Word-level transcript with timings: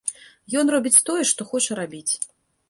Ён 0.61 0.71
робіць 0.75 1.03
тое, 1.09 1.21
што 1.33 1.47
хоча 1.51 1.79
рабіць. 1.81 2.13